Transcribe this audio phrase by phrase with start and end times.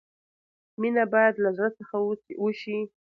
[0.79, 1.95] مینه باید لۀ زړۀ څخه
[2.43, 2.79] وشي.